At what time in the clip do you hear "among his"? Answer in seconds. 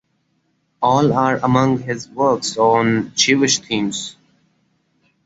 1.45-2.09